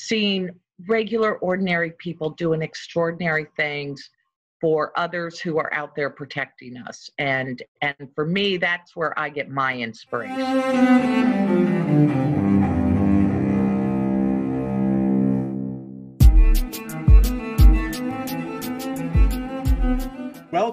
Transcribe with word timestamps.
seeing 0.00 0.50
regular, 0.86 1.36
ordinary 1.38 1.92
people 1.92 2.30
doing 2.30 2.62
extraordinary 2.62 3.46
things 3.56 4.10
for 4.60 4.92
others 4.96 5.40
who 5.40 5.58
are 5.58 5.72
out 5.72 5.94
there 5.96 6.10
protecting 6.10 6.76
us. 6.76 7.10
And 7.18 7.62
and 7.80 8.08
for 8.14 8.26
me, 8.26 8.56
that's 8.56 8.94
where 8.94 9.18
I 9.18 9.28
get 9.30 9.50
my 9.50 9.76
inspiration. 9.76 10.36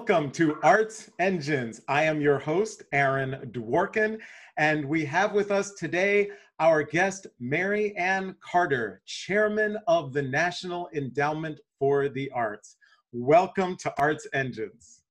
Welcome 0.08 0.30
to 0.32 0.56
Arts 0.62 1.10
Engines. 1.18 1.82
I 1.86 2.04
am 2.04 2.18
your 2.18 2.38
host, 2.38 2.82
Aaron 2.92 3.50
Dworkin, 3.52 4.18
and 4.56 4.82
we 4.86 5.04
have 5.04 5.34
with 5.34 5.50
us 5.50 5.72
today 5.72 6.30
our 6.60 6.82
guest, 6.82 7.26
Mary 7.38 7.94
Anne 7.94 8.34
Carter, 8.40 9.02
Chairman 9.04 9.76
of 9.86 10.14
the 10.14 10.22
National 10.22 10.88
Endowment 10.94 11.60
for 11.78 12.08
the 12.08 12.30
Arts. 12.30 12.76
Welcome 13.12 13.76
to 13.80 13.92
Arts 13.98 14.26
Engines. 14.32 15.02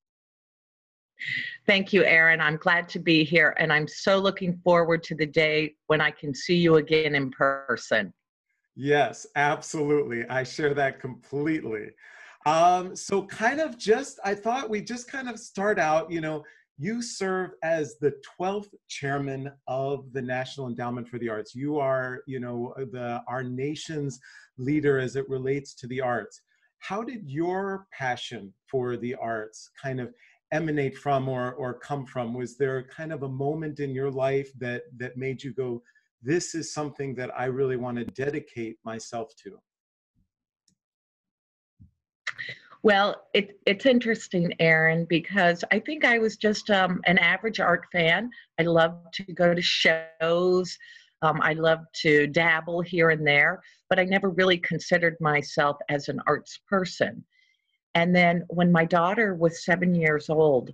Thank 1.68 1.94
you, 1.94 2.04
Aaron. 2.04 2.42
I'm 2.42 2.58
glad 2.58 2.90
to 2.90 3.00
be 3.00 3.24
here, 3.24 3.56
and 3.60 3.72
I'm 3.72 3.88
so 3.88 4.18
looking 4.18 4.60
forward 4.64 5.04
to 5.04 5.16
the 5.16 5.28
day 5.28 5.76
when 5.86 6.02
I 6.02 6.10
can 6.10 6.34
see 6.34 6.56
you 6.56 6.78
again 6.78 7.14
in 7.14 7.30
person. 7.30 8.12
Yes, 8.76 9.28
absolutely. 9.36 10.26
I 10.28 10.42
share 10.42 10.74
that 10.74 11.00
completely. 11.00 11.90
Um, 12.48 12.96
so 12.96 13.24
kind 13.24 13.60
of 13.60 13.78
just, 13.78 14.22
I 14.24 14.34
thought 14.34 14.70
we 14.70 14.80
just 14.80 15.12
kind 15.12 15.28
of 15.28 15.38
start 15.38 15.78
out, 15.78 16.10
you 16.10 16.22
know, 16.22 16.46
you 16.78 17.02
serve 17.02 17.52
as 17.62 17.98
the 18.00 18.14
12th 18.40 18.74
chairman 18.88 19.52
of 19.68 20.14
the 20.14 20.22
National 20.22 20.70
Endowment 20.70 21.10
for 21.10 21.20
the 21.20 21.28
Arts. 21.28 21.54
You 21.54 21.78
are, 21.78 22.22
you 22.26 22.40
know, 22.40 22.74
the 22.94 23.22
our 23.28 23.44
nation's 23.44 24.18
leader 24.58 24.98
as 24.98 25.18
it 25.18 25.28
relates 25.28 25.74
to 25.74 25.88
the 25.88 26.00
arts. 26.00 26.40
How 26.80 27.04
did 27.04 27.30
your 27.30 27.86
passion 27.92 28.54
for 28.72 28.96
the 28.96 29.16
arts 29.16 29.70
kind 29.82 30.00
of 30.00 30.14
emanate 30.54 30.98
from 30.98 31.28
or, 31.28 31.52
or 31.56 31.74
come 31.74 32.06
from? 32.06 32.34
Was 32.34 32.56
there 32.56 32.84
kind 32.84 33.12
of 33.12 33.24
a 33.24 33.30
moment 33.30 33.82
in 33.82 33.94
your 33.94 34.10
life 34.10 34.50
that, 34.60 34.84
that 34.96 35.18
made 35.18 35.44
you 35.44 35.54
go, 35.54 35.84
this 36.22 36.56
is 36.56 36.74
something 36.74 37.14
that 37.16 37.38
I 37.38 37.46
really 37.46 37.76
want 37.76 37.98
to 37.98 38.06
dedicate 38.06 38.78
myself 38.86 39.34
to? 39.44 39.60
Well, 42.84 43.24
it, 43.34 43.60
it's 43.66 43.86
interesting, 43.86 44.54
Aaron, 44.60 45.06
because 45.10 45.64
I 45.72 45.80
think 45.80 46.06
I 46.06 46.20
was 46.20 46.38
just 46.38 46.70
um, 46.70 47.02
an 47.06 47.18
average 47.18 47.60
art 47.60 47.86
fan. 47.92 48.30
I 48.60 48.64
love 48.64 48.96
to 49.14 49.24
go 49.34 49.54
to 49.54 49.62
shows. 49.62 50.78
Um, 51.22 51.40
I 51.42 51.54
love 51.54 51.80
to 52.02 52.28
dabble 52.28 52.82
here 52.82 53.10
and 53.10 53.26
there, 53.26 53.62
but 53.90 54.00
I 54.00 54.04
never 54.04 54.30
really 54.30 54.60
considered 54.60 55.18
myself 55.20 55.78
as 55.90 56.08
an 56.08 56.22
arts 56.28 56.60
person. 56.70 57.26
And 57.96 58.16
then 58.16 58.46
when 58.50 58.72
my 58.72 58.86
daughter 58.86 59.34
was 59.34 59.66
seven 59.66 59.96
years 59.96 60.30
old, 60.30 60.72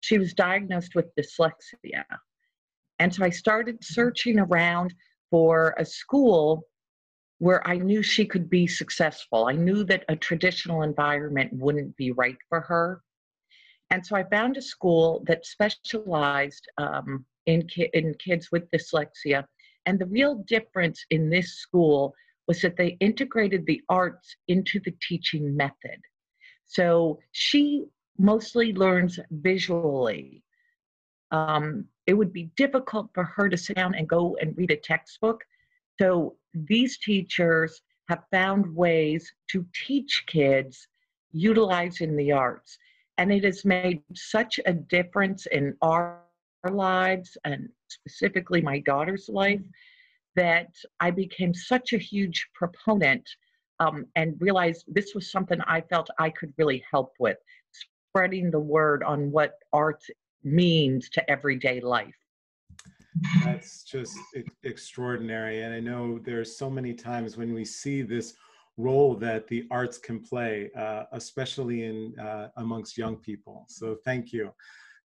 she 0.00 0.18
was 0.18 0.34
diagnosed 0.34 0.94
with 0.94 1.14
dyslexia. 1.16 2.04
And 2.98 3.14
so 3.14 3.24
I 3.24 3.30
started 3.30 3.82
searching 3.82 4.38
around 4.38 4.92
for 5.30 5.74
a 5.78 5.84
school 5.86 6.66
where 7.38 7.66
I 7.68 7.76
knew 7.76 8.02
she 8.02 8.24
could 8.24 8.48
be 8.48 8.66
successful. 8.66 9.46
I 9.46 9.52
knew 9.52 9.84
that 9.84 10.04
a 10.08 10.16
traditional 10.16 10.82
environment 10.82 11.52
wouldn't 11.52 11.96
be 11.96 12.12
right 12.12 12.38
for 12.48 12.60
her. 12.60 13.02
And 13.90 14.04
so 14.04 14.16
I 14.16 14.24
found 14.24 14.56
a 14.56 14.62
school 14.62 15.22
that 15.26 15.46
specialized 15.46 16.66
um, 16.78 17.24
in, 17.46 17.66
ki- 17.68 17.90
in 17.92 18.14
kids 18.14 18.50
with 18.50 18.70
dyslexia. 18.70 19.44
And 19.84 19.98
the 19.98 20.06
real 20.06 20.36
difference 20.48 21.04
in 21.10 21.30
this 21.30 21.58
school 21.58 22.14
was 22.48 22.60
that 22.62 22.76
they 22.76 22.96
integrated 23.00 23.66
the 23.66 23.82
arts 23.88 24.34
into 24.48 24.80
the 24.80 24.94
teaching 25.06 25.56
method. 25.56 26.00
So 26.64 27.20
she 27.32 27.84
mostly 28.18 28.72
learns 28.72 29.18
visually. 29.30 30.42
Um, 31.30 31.86
it 32.06 32.14
would 32.14 32.32
be 32.32 32.50
difficult 32.56 33.10
for 33.14 33.24
her 33.24 33.48
to 33.48 33.56
sit 33.56 33.76
down 33.76 33.94
and 33.94 34.08
go 34.08 34.36
and 34.40 34.56
read 34.56 34.70
a 34.70 34.76
textbook. 34.76 35.44
So 36.00 36.36
these 36.54 36.98
teachers 36.98 37.80
have 38.08 38.22
found 38.30 38.74
ways 38.74 39.32
to 39.50 39.64
teach 39.86 40.24
kids 40.26 40.86
utilizing 41.32 42.16
the 42.16 42.32
arts. 42.32 42.78
And 43.18 43.32
it 43.32 43.44
has 43.44 43.64
made 43.64 44.02
such 44.14 44.60
a 44.66 44.72
difference 44.72 45.46
in 45.46 45.76
our, 45.82 46.22
lives 46.68 47.36
and 47.44 47.68
specifically 47.88 48.60
my 48.60 48.80
daughter's 48.80 49.28
life 49.28 49.60
that 50.34 50.74
I 50.98 51.12
became 51.12 51.54
such 51.54 51.92
a 51.92 51.98
huge 51.98 52.44
proponent 52.54 53.22
um, 53.78 54.06
and 54.16 54.34
realized 54.40 54.84
this 54.88 55.14
was 55.14 55.30
something 55.30 55.60
I 55.60 55.80
felt 55.82 56.08
I 56.18 56.30
could 56.30 56.52
really 56.58 56.82
help 56.90 57.12
with, 57.20 57.36
spreading 57.70 58.50
the 58.50 58.58
word 58.58 59.04
on 59.04 59.30
what 59.30 59.54
art 59.72 60.02
means 60.42 61.08
to 61.10 61.30
everyday 61.30 61.80
life. 61.80 62.16
That's 63.44 63.84
just 63.84 64.16
extraordinary. 64.62 65.62
And 65.62 65.74
I 65.74 65.80
know 65.80 66.18
there's 66.18 66.56
so 66.56 66.68
many 66.68 66.94
times 66.94 67.36
when 67.36 67.54
we 67.54 67.64
see 67.64 68.02
this 68.02 68.34
role 68.76 69.14
that 69.16 69.46
the 69.48 69.66
arts 69.70 69.98
can 69.98 70.20
play, 70.20 70.70
uh, 70.76 71.04
especially 71.12 71.84
in 71.84 72.18
uh, 72.18 72.48
amongst 72.56 72.98
young 72.98 73.16
people. 73.16 73.64
So 73.68 73.96
thank 74.04 74.32
you 74.32 74.52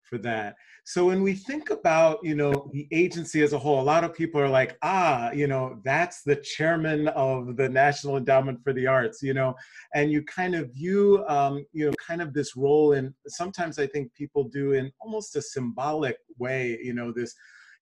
for 0.03 0.17
that. 0.17 0.55
So 0.83 1.05
when 1.05 1.21
we 1.23 1.33
think 1.33 1.69
about, 1.69 2.19
you 2.21 2.35
know, 2.35 2.69
the 2.73 2.85
agency 2.91 3.43
as 3.43 3.53
a 3.53 3.57
whole, 3.57 3.79
a 3.79 3.81
lot 3.81 4.03
of 4.03 4.13
people 4.13 4.41
are 4.41 4.49
like, 4.49 4.77
ah, 4.81 5.31
you 5.31 5.47
know, 5.47 5.79
that's 5.85 6.21
the 6.23 6.35
chairman 6.35 7.07
of 7.09 7.55
the 7.55 7.69
National 7.69 8.17
Endowment 8.17 8.61
for 8.61 8.73
the 8.73 8.87
Arts, 8.87 9.23
you 9.23 9.33
know, 9.33 9.55
and 9.95 10.11
you 10.11 10.21
kind 10.23 10.53
of 10.53 10.73
view, 10.73 11.23
um, 11.29 11.65
you 11.71 11.85
know, 11.85 11.93
kind 12.05 12.21
of 12.21 12.33
this 12.33 12.57
role 12.57 12.91
in, 12.91 13.13
sometimes 13.27 13.79
I 13.79 13.87
think 13.87 14.13
people 14.13 14.43
do 14.43 14.73
in 14.73 14.91
almost 14.99 15.37
a 15.37 15.41
symbolic 15.41 16.17
way, 16.37 16.77
you 16.83 16.93
know, 16.93 17.13
this 17.13 17.33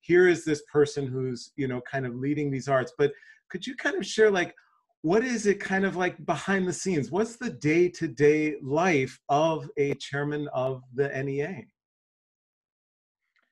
here 0.01 0.27
is 0.27 0.43
this 0.43 0.61
person 0.71 1.05
who's 1.07 1.51
you 1.55 1.67
know 1.67 1.81
kind 1.89 2.05
of 2.05 2.15
leading 2.15 2.49
these 2.49 2.67
arts 2.67 2.93
but 2.97 3.11
could 3.49 3.65
you 3.65 3.75
kind 3.75 3.95
of 3.95 4.05
share 4.05 4.31
like 4.31 4.53
what 5.01 5.23
is 5.23 5.45
it 5.45 5.61
kind 5.61 5.85
of 5.85 5.95
like 5.95 6.25
behind 6.25 6.67
the 6.67 6.73
scenes? 6.73 7.09
What's 7.09 7.37
the 7.37 7.51
day-to-day 7.51 8.55
life 8.61 9.17
of 9.29 9.69
a 9.77 9.93
chairman 9.93 10.49
of 10.53 10.83
the 10.93 11.07
nea 11.23 11.65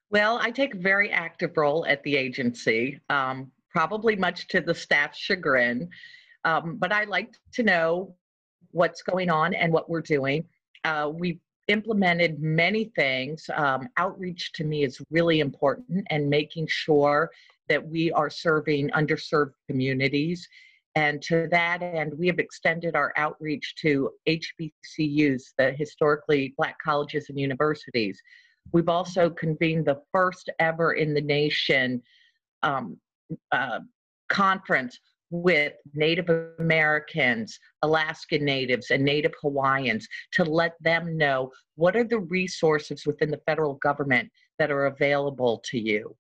well 0.10 0.40
i 0.42 0.52
take 0.52 0.74
a 0.74 0.78
very 0.78 1.12
active 1.12 1.52
role 1.56 1.86
at 1.86 2.02
the 2.04 2.16
agency 2.16 3.00
um, 3.10 3.52
probably 3.70 4.16
much 4.16 4.48
to 4.48 4.62
the 4.62 4.74
staff's 4.74 5.18
chagrin 5.18 5.88
um, 6.46 6.78
but 6.78 6.92
i 6.92 7.04
like 7.06 7.34
to 7.54 7.64
know 7.64 8.16
what's 8.72 9.02
going 9.02 9.30
on 9.30 9.54
and 9.54 9.74
what 9.74 9.90
we're 9.90 10.02
doing. 10.02 10.46
Uh, 10.84 11.12
we've 11.14 11.40
implemented 11.68 12.42
many 12.42 12.92
things. 12.96 13.50
Um, 13.56 13.90
outreach 13.98 14.54
to 14.54 14.64
me 14.64 14.84
is 14.84 15.02
really 15.10 15.40
important 15.40 16.06
and 16.10 16.30
making 16.30 16.68
sure 16.68 17.32
that 17.70 17.86
we 17.86 18.12
are 18.12 18.30
serving 18.30 18.90
underserved 18.92 19.54
communities. 19.70 20.48
And 20.96 21.22
to 21.24 21.48
that 21.52 21.84
end, 21.84 22.14
we 22.18 22.28
have 22.28 22.40
extended 22.40 22.96
our 22.96 23.14
outreach 23.18 23.76
to 23.82 24.10
HBCUs, 24.28 25.44
the 25.58 25.72
historically 25.74 26.54
black 26.58 26.78
colleges 26.84 27.30
and 27.30 27.40
universities. 27.40 28.20
We've 28.72 28.90
also 28.90 29.30
convened 29.30 29.86
the 29.86 30.02
first 30.12 30.50
ever 30.60 30.94
in 30.94 31.14
the 31.14 31.22
nation 31.22 32.02
um, 32.64 32.98
uh, 33.52 33.80
conference 34.30 35.00
with 35.30 35.74
Native 35.94 36.30
Americans, 36.60 37.60
Alaskan 37.82 38.46
Natives, 38.46 38.92
and 38.92 39.04
Native 39.04 39.34
Hawaiians 39.42 40.08
to 40.34 40.44
let 40.44 40.76
them 40.82 41.18
know 41.18 41.52
what 41.76 41.96
are 41.96 42.04
the 42.04 42.20
resources 42.20 43.06
within 43.06 43.30
the 43.30 43.42
federal 43.46 43.76
government 43.76 44.30
that 44.60 44.72
are 44.72 44.86
available 44.86 45.62
to 45.66 45.80
you. 45.80 46.16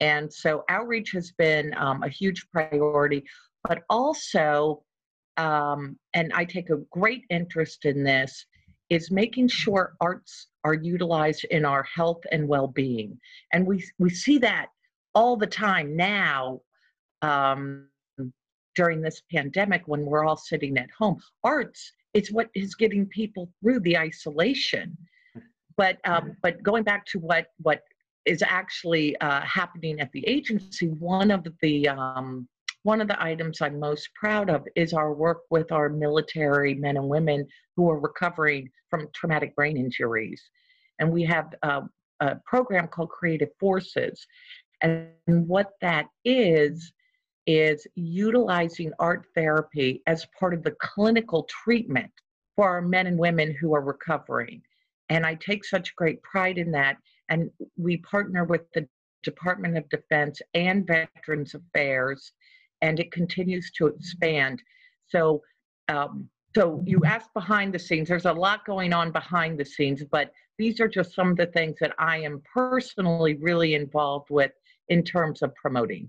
And 0.00 0.32
so 0.32 0.64
outreach 0.68 1.12
has 1.12 1.32
been 1.32 1.74
um, 1.76 2.02
a 2.02 2.08
huge 2.08 2.46
priority, 2.52 3.24
but 3.66 3.82
also, 3.88 4.82
um, 5.36 5.98
and 6.14 6.32
I 6.34 6.44
take 6.44 6.70
a 6.70 6.82
great 6.90 7.24
interest 7.30 7.84
in 7.84 8.04
this, 8.04 8.46
is 8.90 9.10
making 9.10 9.48
sure 9.48 9.94
arts 10.00 10.48
are 10.62 10.74
utilized 10.74 11.44
in 11.50 11.64
our 11.64 11.82
health 11.82 12.22
and 12.32 12.46
well-being. 12.46 13.18
And 13.52 13.66
we, 13.66 13.84
we 13.98 14.10
see 14.10 14.38
that 14.38 14.66
all 15.14 15.36
the 15.36 15.46
time 15.46 15.96
now 15.96 16.60
um, 17.22 17.88
during 18.74 19.00
this 19.00 19.22
pandemic 19.32 19.82
when 19.86 20.04
we're 20.04 20.24
all 20.24 20.36
sitting 20.36 20.76
at 20.78 20.90
home. 20.98 21.20
Arts 21.42 21.92
is 22.12 22.32
what 22.32 22.48
is 22.54 22.74
getting 22.74 23.06
people 23.06 23.50
through 23.60 23.80
the 23.80 23.96
isolation. 23.98 24.96
But 25.76 25.98
um, 26.04 26.36
but 26.42 26.62
going 26.62 26.84
back 26.84 27.04
to 27.06 27.18
what 27.18 27.46
what 27.62 27.82
is 28.24 28.42
actually 28.42 29.16
uh, 29.18 29.40
happening 29.42 30.00
at 30.00 30.10
the 30.12 30.26
agency, 30.26 30.88
one 30.88 31.30
of 31.30 31.46
the 31.60 31.88
um, 31.88 32.48
one 32.84 33.00
of 33.00 33.08
the 33.08 33.22
items 33.22 33.60
I'm 33.60 33.80
most 33.80 34.10
proud 34.14 34.50
of 34.50 34.66
is 34.76 34.92
our 34.92 35.12
work 35.12 35.40
with 35.50 35.72
our 35.72 35.88
military 35.88 36.74
men 36.74 36.96
and 36.96 37.08
women 37.08 37.46
who 37.76 37.90
are 37.90 37.98
recovering 37.98 38.70
from 38.90 39.08
traumatic 39.14 39.56
brain 39.56 39.76
injuries. 39.76 40.42
And 41.00 41.10
we 41.10 41.24
have 41.24 41.52
uh, 41.62 41.82
a 42.20 42.36
program 42.46 42.88
called 42.88 43.08
Creative 43.08 43.48
Forces. 43.58 44.26
And 44.82 45.08
what 45.26 45.70
that 45.80 46.06
is, 46.24 46.92
is 47.46 47.86
utilizing 47.94 48.92
art 48.98 49.26
therapy 49.34 50.02
as 50.06 50.26
part 50.38 50.54
of 50.54 50.62
the 50.62 50.74
clinical 50.80 51.44
treatment 51.44 52.10
for 52.56 52.68
our 52.68 52.80
men 52.80 53.06
and 53.06 53.18
women 53.18 53.54
who 53.60 53.74
are 53.74 53.82
recovering. 53.82 54.62
And 55.10 55.26
I 55.26 55.34
take 55.34 55.64
such 55.64 55.94
great 55.96 56.22
pride 56.22 56.58
in 56.58 56.70
that. 56.72 56.96
And 57.28 57.50
we 57.76 57.98
partner 57.98 58.44
with 58.44 58.62
the 58.72 58.88
Department 59.22 59.76
of 59.76 59.88
Defense 59.88 60.40
and 60.54 60.86
Veterans 60.86 61.54
Affairs, 61.54 62.32
and 62.82 63.00
it 63.00 63.10
continues 63.10 63.70
to 63.72 63.86
expand. 63.86 64.62
So, 65.08 65.42
um, 65.88 66.28
so 66.54 66.82
you 66.86 67.02
asked 67.04 67.34
behind 67.34 67.74
the 67.74 67.78
scenes. 67.78 68.08
There's 68.08 68.26
a 68.26 68.32
lot 68.32 68.64
going 68.64 68.92
on 68.92 69.10
behind 69.10 69.58
the 69.58 69.64
scenes, 69.64 70.04
but 70.04 70.32
these 70.58 70.80
are 70.80 70.88
just 70.88 71.14
some 71.14 71.30
of 71.30 71.36
the 71.36 71.46
things 71.46 71.78
that 71.80 71.94
I 71.98 72.18
am 72.18 72.42
personally 72.52 73.34
really 73.34 73.74
involved 73.74 74.30
with 74.30 74.52
in 74.88 75.02
terms 75.02 75.42
of 75.42 75.54
promoting. 75.56 76.08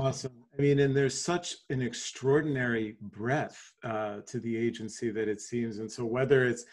Awesome. 0.00 0.32
I 0.58 0.62
mean, 0.62 0.80
and 0.80 0.96
there's 0.96 1.18
such 1.18 1.56
an 1.70 1.80
extraordinary 1.80 2.96
breadth 3.00 3.72
uh, 3.84 4.20
to 4.26 4.38
the 4.40 4.56
agency 4.56 5.10
that 5.10 5.28
it 5.28 5.40
seems. 5.40 5.78
And 5.78 5.90
so 5.90 6.04
whether 6.04 6.44
it's 6.46 6.64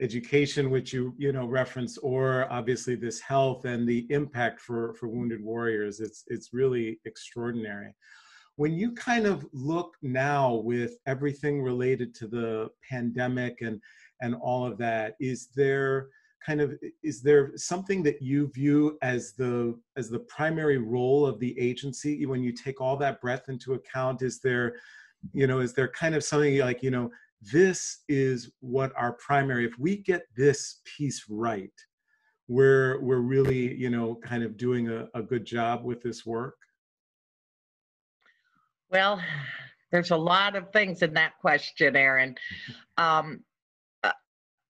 education, 0.00 0.70
which 0.70 0.92
you 0.92 1.14
you 1.16 1.32
know 1.32 1.46
reference, 1.46 1.98
or 1.98 2.50
obviously 2.50 2.94
this 2.94 3.20
health 3.20 3.64
and 3.64 3.88
the 3.88 4.06
impact 4.10 4.60
for 4.60 4.94
for 4.94 5.08
wounded 5.08 5.42
warriors, 5.42 6.00
it's 6.00 6.24
it's 6.28 6.52
really 6.52 6.98
extraordinary. 7.04 7.94
When 8.56 8.72
you 8.72 8.92
kind 8.92 9.26
of 9.26 9.46
look 9.52 9.96
now 10.02 10.54
with 10.54 10.98
everything 11.06 11.62
related 11.62 12.14
to 12.16 12.26
the 12.26 12.70
pandemic 12.88 13.60
and 13.60 13.80
and 14.22 14.34
all 14.34 14.66
of 14.66 14.78
that, 14.78 15.14
is 15.20 15.48
there 15.54 16.08
kind 16.46 16.60
of 16.60 16.78
is 17.02 17.22
there 17.22 17.50
something 17.56 18.02
that 18.04 18.22
you 18.22 18.48
view 18.54 18.96
as 19.02 19.32
the 19.32 19.76
as 19.96 20.08
the 20.08 20.20
primary 20.20 20.78
role 20.78 21.26
of 21.26 21.40
the 21.40 21.58
agency 21.58 22.24
when 22.24 22.42
you 22.42 22.52
take 22.52 22.80
all 22.80 22.96
that 22.96 23.20
breadth 23.20 23.48
into 23.48 23.74
account? 23.74 24.22
Is 24.22 24.40
there 24.40 24.76
you 25.32 25.46
know 25.46 25.58
is 25.58 25.72
there 25.72 25.88
kind 25.88 26.14
of 26.14 26.22
something 26.22 26.58
like 26.58 26.82
you 26.82 26.90
know 26.90 27.10
this 27.42 28.04
is 28.08 28.52
what 28.60 28.92
our 28.96 29.12
primary 29.14 29.66
if 29.66 29.78
we 29.78 29.96
get 29.96 30.22
this 30.36 30.80
piece 30.84 31.24
right 31.28 31.72
we're 32.48 33.00
we're 33.00 33.18
really 33.18 33.74
you 33.74 33.90
know 33.90 34.14
kind 34.24 34.42
of 34.44 34.56
doing 34.56 34.88
a, 34.88 35.08
a 35.14 35.22
good 35.22 35.44
job 35.44 35.84
with 35.84 36.00
this 36.00 36.24
work? 36.24 36.56
Well 38.90 39.20
there's 39.90 40.10
a 40.10 40.16
lot 40.16 40.56
of 40.56 40.70
things 40.72 41.02
in 41.02 41.14
that 41.14 41.32
question 41.40 41.96
aaron. 41.96 42.36
Um, 42.98 43.44
uh, 44.04 44.12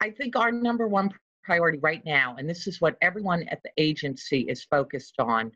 i 0.01 0.11
think 0.11 0.35
our 0.35 0.51
number 0.51 0.89
one 0.89 1.13
priority 1.47 1.79
right 1.79 2.05
now, 2.05 2.35
and 2.37 2.51
this 2.51 2.67
is 2.67 2.81
what 2.81 2.97
everyone 3.01 3.45
at 3.49 3.63
the 3.63 3.71
agency 3.79 4.41
is 4.41 4.65
focused 4.65 5.15
on, 5.21 5.53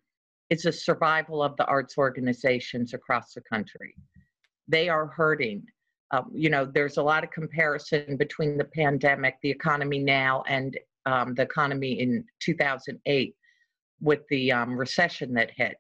is 0.48 0.62
the 0.62 0.72
survival 0.72 1.42
of 1.42 1.56
the 1.56 1.66
arts 1.66 1.98
organizations 1.98 2.94
across 2.94 3.34
the 3.34 3.40
country. 3.40 3.96
They 4.68 4.88
are 4.88 5.08
hurting. 5.08 5.66
Um, 6.12 6.30
you 6.32 6.48
know, 6.48 6.64
there's 6.64 6.96
a 6.96 7.02
lot 7.02 7.24
of 7.24 7.32
comparison 7.32 8.16
between 8.16 8.56
the 8.56 8.64
pandemic, 8.64 9.34
the 9.42 9.50
economy 9.50 9.98
now, 9.98 10.44
and 10.46 10.78
um, 11.06 11.34
the 11.34 11.42
economy 11.42 12.00
in 12.00 12.24
2008 12.40 13.34
with 14.00 14.20
the 14.28 14.52
um, 14.52 14.76
recession 14.76 15.34
that 15.34 15.50
hit. 15.50 15.76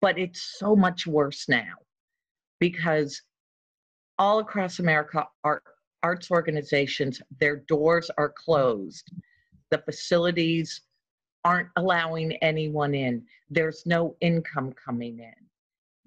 But 0.00 0.18
it's 0.18 0.56
so 0.58 0.76
much 0.76 1.06
worse 1.06 1.48
now 1.48 1.74
because 2.60 3.20
all 4.18 4.38
across 4.38 4.78
America, 4.78 5.26
art 5.42 5.62
arts 6.02 6.30
organizations, 6.30 7.20
their 7.38 7.56
doors 7.56 8.10
are 8.18 8.28
closed. 8.28 9.10
The 9.70 9.78
facilities 9.78 10.82
aren't 11.44 11.68
allowing 11.76 12.32
anyone 12.36 12.94
in. 12.94 13.24
There's 13.50 13.86
no 13.86 14.16
income 14.20 14.72
coming 14.72 15.20
in. 15.20 15.34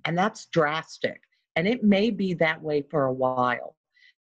And 0.06 0.18
that's 0.18 0.46
drastic. 0.48 1.22
And 1.56 1.68
it 1.68 1.84
may 1.84 2.10
be 2.10 2.34
that 2.36 2.62
way 2.62 2.82
for 2.82 3.06
a 3.06 3.14
while. 3.14 3.76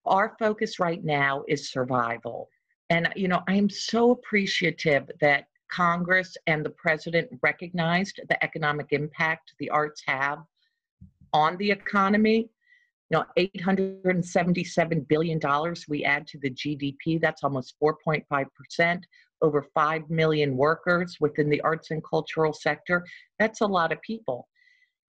Our 0.05 0.35
focus 0.39 0.79
right 0.79 1.03
now 1.03 1.43
is 1.47 1.71
survival. 1.71 2.49
And, 2.89 3.09
you 3.15 3.27
know, 3.27 3.41
I 3.47 3.53
am 3.53 3.69
so 3.69 4.11
appreciative 4.11 5.09
that 5.21 5.47
Congress 5.69 6.35
and 6.47 6.65
the 6.65 6.71
president 6.71 7.29
recognized 7.43 8.19
the 8.27 8.43
economic 8.43 8.87
impact 8.91 9.53
the 9.59 9.69
arts 9.69 10.01
have 10.07 10.39
on 11.33 11.57
the 11.57 11.69
economy 11.69 12.49
you 13.09 13.17
know 13.17 13.25
877 13.37 15.01
billion 15.01 15.39
dollars 15.39 15.85
we 15.87 16.03
add 16.03 16.27
to 16.27 16.37
the 16.39 16.51
gdp 16.51 17.19
that's 17.19 17.43
almost 17.43 17.75
4.5% 17.81 19.01
over 19.41 19.65
5 19.73 20.09
million 20.09 20.55
workers 20.57 21.17
within 21.19 21.49
the 21.49 21.61
arts 21.61 21.91
and 21.91 22.03
cultural 22.03 22.53
sector 22.53 23.05
that's 23.39 23.61
a 23.61 23.65
lot 23.65 23.91
of 23.91 24.01
people. 24.01 24.47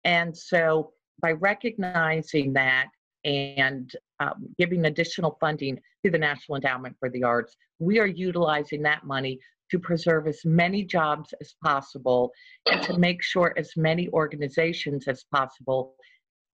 And 0.04 0.38
so 0.38 0.92
by 1.22 1.32
recognizing 1.32 2.54
that 2.54 2.88
and 3.26 3.92
um, 4.20 4.48
giving 4.58 4.86
additional 4.86 5.38
funding 5.40 5.80
to 6.04 6.12
the 6.12 6.18
national 6.18 6.58
endowment 6.58 6.96
for 7.00 7.10
the 7.10 7.24
arts 7.24 7.58
we 7.80 8.00
are 8.00 8.08
utilizing 8.08 8.84
that 8.84 9.04
money 9.06 9.40
to 9.72 9.80
preserve 9.80 10.28
as 10.28 10.46
many 10.46 10.84
jobs 10.84 11.34
as 11.42 11.56
possible 11.64 12.32
and 12.72 12.82
to 12.84 12.98
make 12.98 13.22
sure 13.24 13.54
as 13.58 13.72
many 13.76 14.08
organizations 14.10 15.08
as 15.08 15.26
possible 15.34 15.96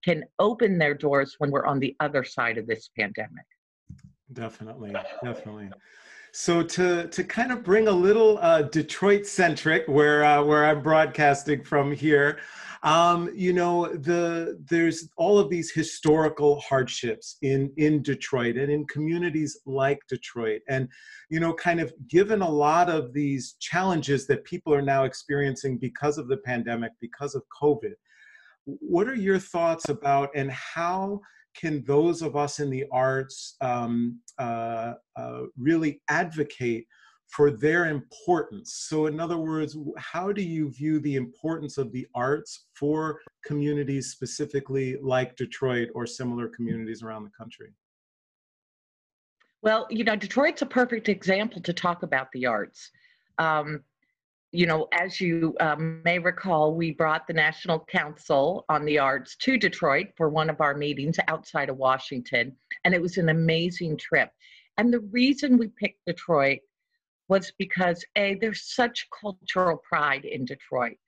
can 0.04 0.24
open 0.38 0.78
their 0.78 0.94
doors 0.94 1.36
when 1.38 1.50
we're 1.50 1.66
on 1.66 1.80
the 1.80 1.96
other 2.00 2.24
side 2.24 2.58
of 2.58 2.66
this 2.66 2.90
pandemic. 2.96 3.46
Definitely, 4.32 4.94
definitely. 5.22 5.70
So 6.32 6.64
to 6.64 7.06
to 7.06 7.22
kind 7.22 7.52
of 7.52 7.62
bring 7.62 7.86
a 7.86 7.92
little 7.92 8.38
uh, 8.38 8.62
Detroit 8.62 9.24
centric, 9.24 9.86
where 9.86 10.24
uh, 10.24 10.42
where 10.42 10.64
I'm 10.66 10.82
broadcasting 10.82 11.62
from 11.62 11.92
here, 11.92 12.40
um, 12.82 13.30
you 13.36 13.52
know 13.52 13.86
the 13.86 14.60
there's 14.68 15.08
all 15.16 15.38
of 15.38 15.48
these 15.48 15.70
historical 15.70 16.58
hardships 16.60 17.36
in 17.42 17.72
in 17.76 18.02
Detroit 18.02 18.56
and 18.56 18.70
in 18.72 18.84
communities 18.88 19.60
like 19.64 20.00
Detroit, 20.08 20.62
and 20.68 20.88
you 21.30 21.38
know 21.38 21.54
kind 21.54 21.78
of 21.78 21.94
given 22.08 22.42
a 22.42 22.50
lot 22.50 22.90
of 22.90 23.12
these 23.12 23.54
challenges 23.60 24.26
that 24.26 24.42
people 24.42 24.74
are 24.74 24.82
now 24.82 25.04
experiencing 25.04 25.78
because 25.78 26.18
of 26.18 26.26
the 26.26 26.38
pandemic, 26.38 26.90
because 27.00 27.36
of 27.36 27.44
COVID 27.62 27.92
what 28.64 29.08
are 29.08 29.14
your 29.14 29.38
thoughts 29.38 29.88
about 29.88 30.30
and 30.34 30.50
how 30.50 31.20
can 31.54 31.84
those 31.84 32.22
of 32.22 32.36
us 32.36 32.58
in 32.58 32.70
the 32.70 32.84
arts 32.90 33.56
um, 33.60 34.20
uh, 34.38 34.94
uh, 35.16 35.42
really 35.56 36.00
advocate 36.08 36.86
for 37.28 37.50
their 37.50 37.86
importance? 37.86 38.86
So, 38.88 39.06
in 39.06 39.20
other 39.20 39.38
words, 39.38 39.76
how 39.96 40.32
do 40.32 40.42
you 40.42 40.70
view 40.70 40.98
the 41.00 41.16
importance 41.16 41.78
of 41.78 41.92
the 41.92 42.06
arts 42.14 42.66
for 42.74 43.20
communities 43.44 44.10
specifically 44.10 44.96
like 45.02 45.36
Detroit 45.36 45.88
or 45.94 46.06
similar 46.06 46.48
communities 46.48 47.02
around 47.02 47.24
the 47.24 47.30
country? 47.38 47.72
Well, 49.62 49.86
you 49.90 50.04
know, 50.04 50.16
Detroit's 50.16 50.62
a 50.62 50.66
perfect 50.66 51.08
example 51.08 51.62
to 51.62 51.72
talk 51.72 52.02
about 52.02 52.28
the 52.32 52.46
arts. 52.46 52.90
Um, 53.38 53.82
you 54.54 54.66
know, 54.66 54.86
as 54.92 55.20
you 55.20 55.56
um, 55.58 56.00
may 56.04 56.20
recall, 56.20 56.76
we 56.76 56.92
brought 56.92 57.26
the 57.26 57.32
National 57.32 57.80
Council 57.80 58.64
on 58.68 58.84
the 58.84 59.00
Arts 59.00 59.34
to 59.40 59.58
Detroit 59.58 60.10
for 60.16 60.28
one 60.28 60.48
of 60.48 60.60
our 60.60 60.74
meetings 60.74 61.18
outside 61.26 61.68
of 61.68 61.76
Washington, 61.76 62.54
and 62.84 62.94
it 62.94 63.02
was 63.02 63.18
an 63.18 63.30
amazing 63.30 63.96
trip. 63.96 64.30
And 64.78 64.92
the 64.92 65.00
reason 65.00 65.58
we 65.58 65.68
picked 65.68 66.06
Detroit 66.06 66.60
was 67.28 67.52
because, 67.58 68.04
A, 68.14 68.36
there's 68.40 68.72
such 68.76 69.08
cultural 69.20 69.82
pride 69.88 70.24
in 70.24 70.44
Detroit. 70.44 70.98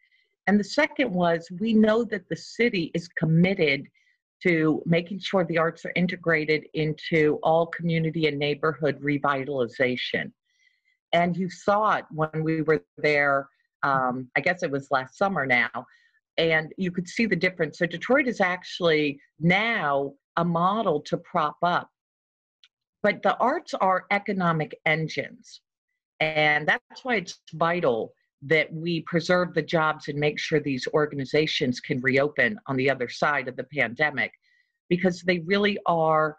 And 0.48 0.58
the 0.58 0.64
second 0.64 1.12
was 1.12 1.48
we 1.60 1.72
know 1.72 2.02
that 2.02 2.28
the 2.28 2.36
city 2.36 2.90
is 2.94 3.06
committed 3.06 3.86
to 4.42 4.82
making 4.86 5.20
sure 5.20 5.44
the 5.44 5.58
arts 5.58 5.84
are 5.84 5.92
integrated 5.94 6.66
into 6.74 7.38
all 7.44 7.66
community 7.66 8.26
and 8.26 8.40
neighborhood 8.40 9.00
revitalization 9.00 10.32
and 11.12 11.36
you 11.36 11.48
saw 11.48 11.96
it 11.96 12.04
when 12.10 12.42
we 12.42 12.62
were 12.62 12.84
there 12.98 13.48
um, 13.82 14.28
i 14.36 14.40
guess 14.40 14.62
it 14.62 14.70
was 14.70 14.88
last 14.90 15.16
summer 15.16 15.46
now 15.46 15.86
and 16.38 16.72
you 16.76 16.90
could 16.90 17.08
see 17.08 17.26
the 17.26 17.36
difference. 17.36 17.78
So 17.78 17.86
detroit 17.86 18.26
is 18.26 18.40
actually 18.40 19.20
now 19.40 20.12
a 20.36 20.44
model 20.44 21.00
to 21.02 21.16
prop 21.18 21.56
up. 21.62 21.88
But 23.02 23.22
the 23.22 23.36
arts 23.38 23.72
are 23.74 24.06
economic 24.10 24.76
engines 24.84 25.60
and 26.20 26.66
that's 26.66 27.04
why 27.04 27.16
it's 27.16 27.40
vital 27.54 28.12
that 28.42 28.72
we 28.72 29.02
preserve 29.02 29.54
the 29.54 29.62
jobs 29.62 30.08
and 30.08 30.18
make 30.18 30.38
sure 30.38 30.60
these 30.60 30.88
organizations 30.92 31.78
can 31.80 32.00
reopen 32.00 32.58
on 32.66 32.76
the 32.76 32.90
other 32.90 33.08
side 33.08 33.48
of 33.48 33.56
the 33.56 33.64
pandemic 33.64 34.32
because 34.88 35.22
they 35.22 35.40
really 35.40 35.78
are 35.86 36.36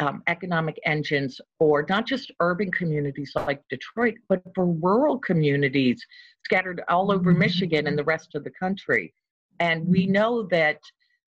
um, 0.00 0.22
economic 0.26 0.80
engines 0.84 1.40
for 1.58 1.84
not 1.88 2.06
just 2.06 2.32
urban 2.40 2.72
communities 2.72 3.32
like 3.36 3.62
Detroit, 3.68 4.14
but 4.28 4.42
for 4.54 4.66
rural 4.66 5.18
communities 5.18 6.04
scattered 6.44 6.82
all 6.88 7.12
over 7.12 7.30
mm-hmm. 7.30 7.40
Michigan 7.40 7.86
and 7.86 7.96
the 7.96 8.04
rest 8.04 8.34
of 8.34 8.42
the 8.42 8.50
country. 8.50 9.12
And 9.60 9.86
we 9.86 10.06
know 10.06 10.44
that 10.44 10.78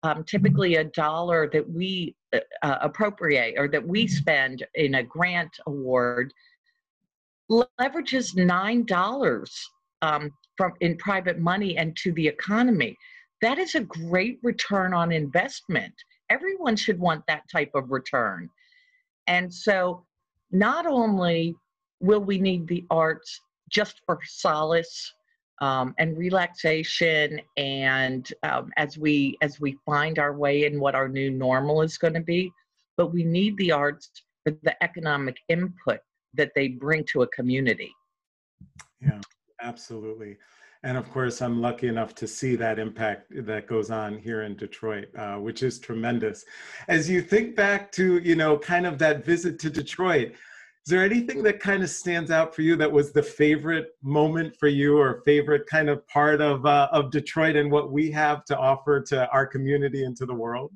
um, 0.03 0.25
typically 0.25 0.75
a 0.75 0.83
dollar 0.83 1.49
that 1.51 1.67
we 1.67 2.15
uh, 2.33 2.39
uh 2.61 2.77
appropriate 2.81 3.55
or 3.57 3.67
that 3.69 3.85
we 3.85 4.05
spend 4.05 4.65
in 4.75 4.95
a 4.95 5.03
grant 5.03 5.57
award 5.65 6.31
leverages 7.49 8.35
nine 8.35 8.85
dollars 8.85 9.51
um, 10.01 10.29
from 10.57 10.73
in 10.81 10.97
private 10.97 11.39
money 11.39 11.77
and 11.77 11.95
to 11.97 12.11
the 12.13 12.27
economy. 12.27 12.95
that 13.41 13.57
is 13.57 13.75
a 13.75 13.81
great 13.81 14.39
return 14.43 14.93
on 14.93 15.11
investment. 15.11 15.93
Everyone 16.29 16.75
should 16.75 16.99
want 16.99 17.23
that 17.27 17.43
type 17.49 17.71
of 17.73 17.91
return. 17.91 18.49
And 19.27 19.53
so, 19.53 20.05
not 20.51 20.85
only 20.85 21.55
will 21.99 22.21
we 22.21 22.39
need 22.39 22.67
the 22.67 22.85
arts 22.89 23.41
just 23.69 24.01
for 24.05 24.19
solace 24.23 25.13
um, 25.59 25.93
and 25.97 26.17
relaxation, 26.17 27.41
and 27.57 28.31
um, 28.43 28.71
as 28.77 28.97
we 28.97 29.37
as 29.41 29.59
we 29.59 29.77
find 29.85 30.19
our 30.19 30.33
way 30.33 30.65
in 30.65 30.79
what 30.79 30.95
our 30.95 31.09
new 31.09 31.31
normal 31.31 31.81
is 31.81 31.97
going 31.97 32.13
to 32.13 32.21
be, 32.21 32.51
but 32.95 33.13
we 33.13 33.23
need 33.23 33.57
the 33.57 33.71
arts 33.71 34.09
for 34.43 34.51
the 34.63 34.83
economic 34.83 35.37
input 35.49 35.99
that 36.33 36.51
they 36.55 36.67
bring 36.67 37.03
to 37.05 37.23
a 37.23 37.27
community. 37.27 37.91
Yeah, 39.01 39.21
absolutely. 39.61 40.37
And 40.83 40.97
of 40.97 41.09
course, 41.11 41.41
I'm 41.41 41.61
lucky 41.61 41.87
enough 41.87 42.13
to 42.15 42.27
see 42.27 42.55
that 42.55 42.79
impact 42.79 43.33
that 43.45 43.67
goes 43.67 43.89
on 43.89 44.17
here 44.17 44.43
in 44.43 44.55
Detroit, 44.55 45.07
uh, 45.17 45.35
which 45.35 45.63
is 45.63 45.79
tremendous. 45.79 46.45
As 46.87 47.09
you 47.09 47.21
think 47.21 47.55
back 47.55 47.91
to, 47.93 48.19
you 48.19 48.35
know, 48.35 48.57
kind 48.57 48.85
of 48.85 48.97
that 48.99 49.25
visit 49.25 49.59
to 49.59 49.69
Detroit, 49.69 50.33
is 50.87 50.91
there 50.91 51.03
anything 51.03 51.43
that 51.43 51.59
kind 51.59 51.83
of 51.83 51.89
stands 51.89 52.31
out 52.31 52.55
for 52.55 52.61
you 52.61 52.77
that 52.77 52.89
was 52.89 53.11
the 53.11 53.21
favorite 53.21 53.89
moment 54.01 54.55
for 54.55 54.69
you 54.69 54.97
or 54.97 55.21
favorite 55.25 55.65
kind 55.67 55.89
of 55.89 56.07
part 56.07 56.39
of, 56.39 56.65
uh, 56.65 56.87
of 56.93 57.11
Detroit 57.11 57.57
and 57.57 57.69
what 57.69 57.91
we 57.91 58.09
have 58.11 58.45
to 58.45 58.57
offer 58.57 59.01
to 59.01 59.29
our 59.31 59.45
community 59.45 60.05
and 60.05 60.15
to 60.15 60.25
the 60.25 60.33
world? 60.33 60.71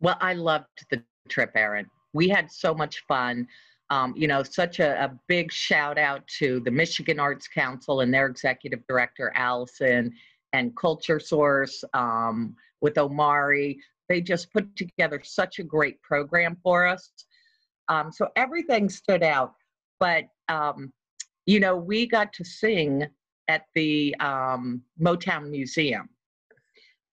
Well, 0.00 0.18
I 0.20 0.34
loved 0.34 0.66
the 0.90 1.02
trip, 1.30 1.52
Aaron. 1.54 1.86
We 2.12 2.28
had 2.28 2.52
so 2.52 2.74
much 2.74 3.02
fun. 3.08 3.46
Um, 3.90 4.12
you 4.16 4.28
know, 4.28 4.42
such 4.42 4.80
a, 4.80 5.04
a, 5.04 5.18
big 5.28 5.50
shout 5.50 5.96
out 5.96 6.26
to 6.38 6.60
the 6.60 6.70
Michigan 6.70 7.18
Arts 7.18 7.48
Council 7.48 8.00
and 8.00 8.12
their 8.12 8.26
executive 8.26 8.86
director, 8.86 9.32
Allison, 9.34 10.12
and 10.52 10.76
Culture 10.76 11.18
Source 11.18 11.82
um, 11.94 12.54
with 12.82 12.98
Omari. 12.98 13.80
They 14.10 14.20
just 14.20 14.52
put 14.52 14.76
together 14.76 15.22
such 15.24 15.58
a 15.58 15.62
great 15.62 16.02
program 16.02 16.58
for 16.62 16.86
us. 16.86 17.10
Um, 17.88 18.12
so 18.12 18.28
everything 18.36 18.90
stood 18.90 19.22
out. 19.22 19.54
But, 19.98 20.24
um, 20.48 20.92
you 21.46 21.58
know, 21.58 21.76
we 21.76 22.06
got 22.06 22.32
to 22.34 22.44
sing 22.44 23.06
at 23.48 23.64
the 23.74 24.14
um, 24.20 24.82
Motown 25.00 25.50
Museum. 25.50 26.08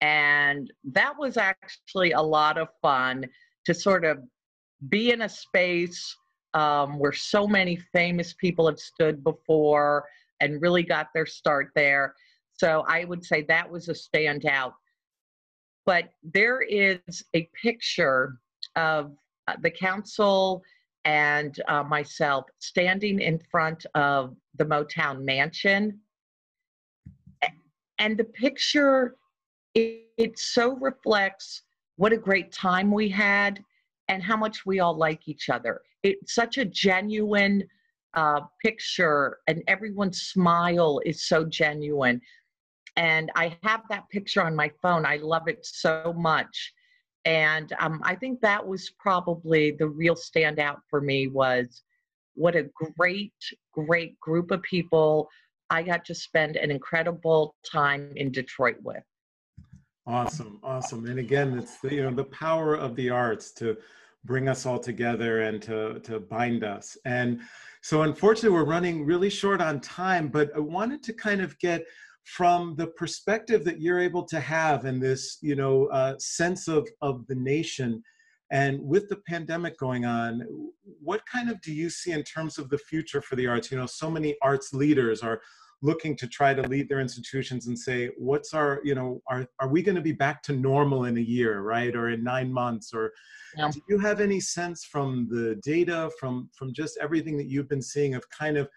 And 0.01 0.71
that 0.91 1.13
was 1.17 1.37
actually 1.37 2.11
a 2.11 2.21
lot 2.21 2.57
of 2.57 2.67
fun 2.81 3.25
to 3.65 3.73
sort 3.73 4.05
of 4.05 4.19
be 4.89 5.11
in 5.11 5.21
a 5.21 5.29
space 5.29 6.15
um, 6.55 6.97
where 6.97 7.11
so 7.11 7.45
many 7.45 7.75
famous 7.75 8.33
people 8.33 8.65
have 8.65 8.79
stood 8.79 9.23
before 9.23 10.05
and 10.39 10.61
really 10.61 10.83
got 10.83 11.07
their 11.13 11.25
start 11.25 11.69
there. 11.75 12.15
So 12.53 12.85
I 12.87 13.03
would 13.03 13.23
say 13.23 13.43
that 13.43 13.69
was 13.69 13.89
a 13.89 13.93
standout. 13.93 14.73
But 15.85 16.05
there 16.23 16.61
is 16.61 17.23
a 17.35 17.47
picture 17.61 18.39
of 18.75 19.11
uh, 19.47 19.55
the 19.61 19.69
council 19.69 20.63
and 21.03 21.59
uh, 21.67 21.83
myself 21.83 22.45
standing 22.57 23.19
in 23.19 23.39
front 23.51 23.85
of 23.93 24.35
the 24.57 24.65
Motown 24.65 25.23
mansion. 25.23 25.99
And 27.99 28.17
the 28.17 28.23
picture, 28.23 29.15
it, 29.75 30.05
it 30.17 30.39
so 30.39 30.75
reflects 30.77 31.61
what 31.97 32.11
a 32.11 32.17
great 32.17 32.51
time 32.51 32.91
we 32.91 33.07
had 33.07 33.63
and 34.07 34.23
how 34.23 34.35
much 34.35 34.65
we 34.65 34.79
all 34.79 34.97
like 34.97 35.27
each 35.27 35.49
other. 35.49 35.81
It's 36.05 36.35
such 36.35 36.59
a 36.59 36.65
genuine 36.65 37.63
uh, 38.13 38.41
picture, 38.63 39.39
and 39.47 39.63
everyone's 39.67 40.21
smile 40.21 41.01
is 41.03 41.27
so 41.27 41.43
genuine. 41.45 42.21
And 42.95 43.31
I 43.35 43.57
have 43.63 43.81
that 43.89 44.07
picture 44.09 44.43
on 44.43 44.55
my 44.55 44.71
phone. 44.81 45.05
I 45.05 45.17
love 45.17 45.47
it 45.47 45.65
so 45.65 46.13
much. 46.15 46.73
And 47.25 47.73
um, 47.79 48.01
I 48.03 48.15
think 48.15 48.39
that 48.41 48.65
was 48.65 48.91
probably 48.99 49.71
the 49.71 49.87
real 49.87 50.15
standout 50.15 50.77
for 50.89 51.01
me 51.01 51.27
was 51.27 51.81
what 52.35 52.55
a 52.55 52.69
great, 52.97 53.33
great 53.73 54.19
group 54.19 54.51
of 54.51 54.61
people 54.61 55.27
I 55.71 55.81
got 55.81 56.05
to 56.05 56.13
spend 56.13 56.55
an 56.55 56.69
incredible 56.69 57.55
time 57.65 58.11
in 58.15 58.31
Detroit 58.31 58.77
with. 58.83 59.03
Awesome, 60.05 60.59
awesome. 60.61 61.07
And 61.07 61.17
again, 61.17 61.57
it's 61.57 61.79
the, 61.79 61.95
you 61.95 62.03
know 62.03 62.11
the 62.11 62.25
power 62.25 62.75
of 62.75 62.95
the 62.95 63.09
arts 63.09 63.51
to 63.53 63.75
bring 64.25 64.49
us 64.49 64.65
all 64.65 64.79
together 64.79 65.41
and 65.41 65.61
to 65.61 65.99
to 66.01 66.19
bind 66.19 66.63
us. 66.63 66.97
And 67.05 67.41
so, 67.81 68.01
unfortunately, 68.01 68.57
we're 68.57 68.65
running 68.65 69.05
really 69.05 69.29
short 69.29 69.61
on 69.61 69.79
time. 69.79 70.27
But 70.27 70.49
I 70.55 70.59
wanted 70.59 71.03
to 71.03 71.13
kind 71.13 71.41
of 71.41 71.57
get 71.59 71.85
from 72.23 72.75
the 72.75 72.87
perspective 72.87 73.63
that 73.63 73.79
you're 73.79 73.99
able 73.99 74.23
to 74.25 74.39
have 74.39 74.85
and 74.85 75.01
this, 75.01 75.37
you 75.41 75.55
know, 75.55 75.85
uh, 75.87 76.15
sense 76.19 76.67
of 76.67 76.87
of 77.01 77.25
the 77.27 77.35
nation. 77.35 78.03
And 78.51 78.79
with 78.81 79.09
the 79.09 79.17
pandemic 79.27 79.77
going 79.77 80.05
on, 80.05 80.41
what 81.01 81.21
kind 81.25 81.49
of 81.49 81.59
do 81.61 81.73
you 81.73 81.89
see 81.89 82.11
in 82.11 82.23
terms 82.23 82.57
of 82.57 82.69
the 82.69 82.77
future 82.77 83.21
for 83.21 83.35
the 83.35 83.47
arts? 83.47 83.71
You 83.71 83.77
know, 83.77 83.87
so 83.87 84.09
many 84.09 84.35
arts 84.41 84.73
leaders 84.73 85.21
are 85.21 85.41
looking 85.81 86.15
to 86.17 86.27
try 86.27 86.53
to 86.53 86.61
lead 86.63 86.89
their 86.89 86.99
institutions 86.99 87.67
and 87.67 87.77
say 87.77 88.09
what's 88.17 88.53
our 88.53 88.81
you 88.83 88.95
know 88.95 89.21
are, 89.27 89.47
are 89.59 89.69
we 89.69 89.81
going 89.81 89.95
to 89.95 90.01
be 90.01 90.11
back 90.11 90.41
to 90.43 90.53
normal 90.53 91.05
in 91.05 91.17
a 91.17 91.21
year 91.21 91.61
right 91.61 91.95
or 91.95 92.09
in 92.09 92.23
nine 92.23 92.51
months? 92.51 92.93
Or 92.93 93.11
yeah. 93.57 93.69
do 93.69 93.81
you 93.89 93.99
have 93.99 94.19
any 94.19 94.39
sense 94.39 94.83
from 94.83 95.27
the 95.29 95.59
data 95.63 96.09
from 96.19 96.49
from 96.53 96.73
just 96.73 96.97
everything 97.01 97.37
that 97.37 97.47
you've 97.47 97.69
been 97.69 97.81
seeing 97.81 98.15
of 98.15 98.27
kind 98.29 98.57
of 98.57 98.69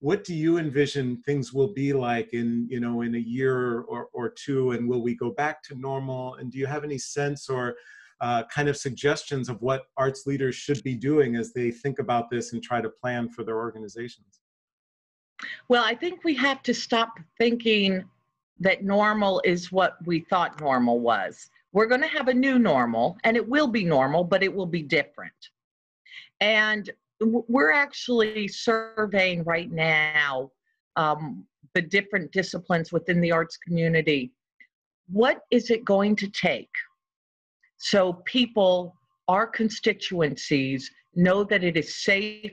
what 0.00 0.22
do 0.22 0.34
you 0.34 0.58
envision 0.58 1.20
things 1.26 1.52
will 1.52 1.72
be 1.74 1.92
like 1.92 2.32
in 2.32 2.66
you 2.70 2.80
know 2.80 3.02
in 3.02 3.14
a 3.14 3.18
year 3.18 3.80
or, 3.82 4.08
or 4.12 4.30
two 4.30 4.72
and 4.72 4.88
will 4.88 5.02
we 5.02 5.14
go 5.14 5.30
back 5.30 5.62
to 5.64 5.74
normal? 5.74 6.34
And 6.36 6.50
do 6.50 6.58
you 6.58 6.66
have 6.66 6.84
any 6.84 6.98
sense 6.98 7.48
or 7.48 7.76
uh, 8.20 8.42
kind 8.52 8.68
of 8.68 8.76
suggestions 8.76 9.48
of 9.48 9.62
what 9.62 9.84
arts 9.96 10.26
leaders 10.26 10.56
should 10.56 10.82
be 10.82 10.94
doing 10.94 11.36
as 11.36 11.52
they 11.52 11.70
think 11.70 12.00
about 12.00 12.28
this 12.30 12.52
and 12.52 12.60
try 12.60 12.80
to 12.80 12.88
plan 12.88 13.28
for 13.28 13.44
their 13.44 13.58
organizations 13.58 14.40
well, 15.68 15.84
I 15.84 15.94
think 15.94 16.24
we 16.24 16.34
have 16.34 16.62
to 16.64 16.74
stop 16.74 17.18
thinking 17.38 18.04
that 18.60 18.82
normal 18.82 19.40
is 19.44 19.70
what 19.70 19.96
we 20.04 20.20
thought 20.20 20.60
normal 20.60 21.00
was. 21.00 21.50
We're 21.72 21.86
going 21.86 22.00
to 22.00 22.08
have 22.08 22.28
a 22.28 22.34
new 22.34 22.58
normal, 22.58 23.18
and 23.24 23.36
it 23.36 23.48
will 23.48 23.68
be 23.68 23.84
normal, 23.84 24.24
but 24.24 24.42
it 24.42 24.52
will 24.52 24.66
be 24.66 24.82
different. 24.82 25.50
And 26.40 26.90
we're 27.20 27.70
actually 27.70 28.48
surveying 28.48 29.44
right 29.44 29.70
now 29.70 30.50
um, 30.96 31.44
the 31.74 31.82
different 31.82 32.32
disciplines 32.32 32.92
within 32.92 33.20
the 33.20 33.32
arts 33.32 33.56
community. 33.56 34.32
What 35.10 35.42
is 35.50 35.70
it 35.70 35.84
going 35.84 36.16
to 36.16 36.28
take 36.28 36.70
so 37.78 38.14
people, 38.24 38.96
our 39.28 39.46
constituencies, 39.46 40.90
know 41.14 41.44
that 41.44 41.64
it 41.64 41.76
is 41.76 42.02
safe 42.02 42.52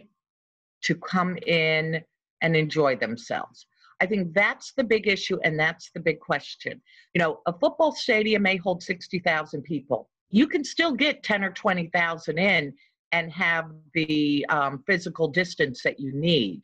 to 0.83 0.95
come 0.95 1.37
in 1.47 2.03
and 2.41 2.55
enjoy 2.55 2.95
themselves. 2.95 3.67
I 4.01 4.05
think 4.05 4.33
that's 4.33 4.73
the 4.73 4.83
big 4.83 5.07
issue 5.07 5.37
and 5.43 5.59
that's 5.59 5.91
the 5.91 5.99
big 5.99 6.19
question. 6.19 6.81
You 7.13 7.19
know, 7.19 7.39
a 7.45 7.53
football 7.53 7.93
stadium 7.93 8.41
may 8.43 8.57
hold 8.57 8.83
60,000 8.83 9.61
people. 9.63 10.09
You 10.29 10.47
can 10.47 10.63
still 10.63 10.91
get 10.91 11.23
10 11.23 11.43
or 11.43 11.51
20,000 11.51 12.37
in 12.37 12.73
and 13.11 13.31
have 13.31 13.71
the 13.93 14.45
um, 14.49 14.83
physical 14.85 15.27
distance 15.29 15.81
that 15.83 15.99
you 15.99 16.11
need. 16.13 16.61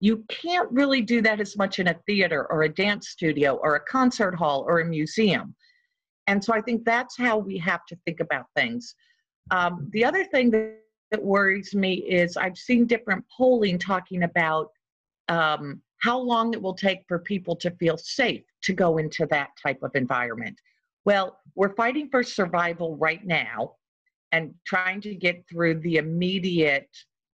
You 0.00 0.24
can't 0.28 0.70
really 0.70 1.00
do 1.00 1.22
that 1.22 1.40
as 1.40 1.56
much 1.56 1.78
in 1.78 1.88
a 1.88 1.98
theater 2.06 2.46
or 2.50 2.64
a 2.64 2.68
dance 2.68 3.08
studio 3.08 3.54
or 3.54 3.76
a 3.76 3.80
concert 3.80 4.34
hall 4.34 4.64
or 4.68 4.80
a 4.80 4.84
museum. 4.84 5.54
And 6.26 6.44
so 6.44 6.52
I 6.52 6.60
think 6.60 6.84
that's 6.84 7.16
how 7.16 7.38
we 7.38 7.56
have 7.58 7.86
to 7.86 7.96
think 8.04 8.20
about 8.20 8.46
things. 8.54 8.94
Um, 9.50 9.88
the 9.92 10.04
other 10.04 10.24
thing 10.24 10.50
that, 10.50 10.80
that 11.12 11.22
worries 11.22 11.74
me 11.74 11.94
is 11.94 12.36
I've 12.36 12.58
seen 12.58 12.86
different 12.86 13.24
polling 13.34 13.78
talking 13.78 14.24
about 14.24 14.70
um, 15.28 15.82
how 15.98 16.18
long 16.18 16.52
it 16.52 16.60
will 16.60 16.74
take 16.74 17.00
for 17.08 17.18
people 17.18 17.56
to 17.56 17.70
feel 17.72 17.96
safe 17.96 18.44
to 18.62 18.72
go 18.72 18.98
into 18.98 19.26
that 19.26 19.50
type 19.62 19.82
of 19.82 19.90
environment. 19.94 20.58
Well, 21.04 21.38
we're 21.54 21.74
fighting 21.74 22.08
for 22.10 22.22
survival 22.22 22.96
right 22.96 23.24
now 23.24 23.76
and 24.32 24.54
trying 24.66 25.00
to 25.02 25.14
get 25.14 25.44
through 25.48 25.80
the 25.80 25.96
immediate 25.96 26.90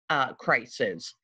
uh, 0.10 0.34
crisis. 0.34 1.16